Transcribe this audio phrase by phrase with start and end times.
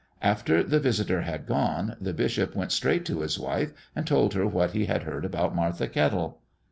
[0.23, 4.47] After the visitor had gone, the bishop went straight to his wife and told her
[4.47, 6.41] what he had heard about Martha Kettle.